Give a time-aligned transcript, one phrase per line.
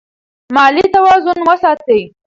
[0.55, 2.01] مالي توازن وساتئ.